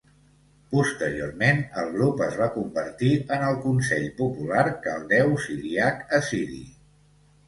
Posteriorment 0.69 1.59
el 1.81 1.91
grup 1.97 2.23
es 2.27 2.37
va 2.39 2.47
convertir 2.55 3.11
en 3.37 3.45
el 3.49 3.59
Consell 3.65 4.07
Popular 4.21 4.63
Caldeu-Siríac-Assiri. 4.87 6.63